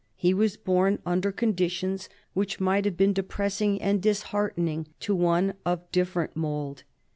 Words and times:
He 0.15 0.33
was 0.33 0.57
born 0.57 0.97
under 1.05 1.31
conditions 1.31 2.09
which 2.33 2.59
might 2.59 2.85
have 2.85 2.97
been 2.97 3.13
depressing 3.13 3.79
and 3.79 4.01
disheartening 4.01 4.87
to 5.01 5.13
one 5.13 5.53
of 5.63 5.91
different 5.91 6.35
mould. 6.35 6.81